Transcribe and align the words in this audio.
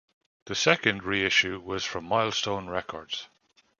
The 0.45 0.55
second 0.55 1.03
reissue 1.03 1.59
was 1.59 1.83
from 1.85 2.05
Milestone 2.05 2.67
Records. 2.67 3.27